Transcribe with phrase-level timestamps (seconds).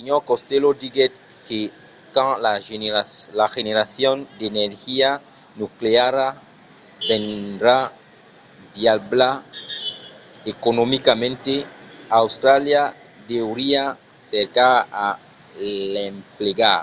[0.00, 0.22] sr.
[0.30, 1.12] costello diguèt
[1.48, 1.58] que
[2.14, 2.34] quand
[3.40, 5.08] la generacion d'energia
[5.60, 6.28] nucleara
[7.08, 7.78] vendrà
[8.74, 9.30] viabla
[10.54, 11.44] economicament
[12.22, 12.82] austràlia
[13.30, 13.84] deuriá
[14.32, 14.74] cercar
[15.06, 15.08] a
[15.92, 16.78] l'emplegar